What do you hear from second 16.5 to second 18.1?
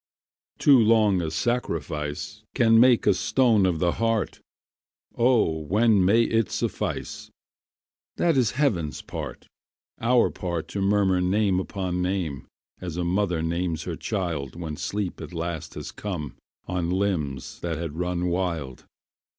On limbs that had